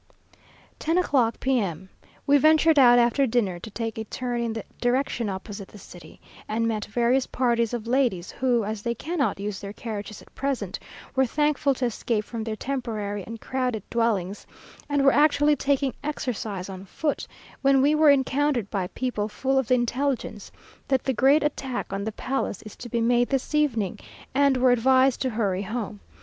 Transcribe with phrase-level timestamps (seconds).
[0.79, 1.87] Ten o'clock, P.M.
[2.25, 6.19] We ventured out after dinner to take a turn in the direction opposite the city,
[6.47, 10.79] and met various parties of ladies, who, as they cannot use their carriages at present,
[11.15, 14.47] were thankful to escape from their temporary and crowded dwellings,
[14.89, 17.27] and were actually taking exercise on foot;
[17.61, 20.51] when we were encountered by people full of the intelligence
[20.87, 23.99] that the great attack on the palace is to be made this evening,
[24.33, 25.99] and were advised to hurry home.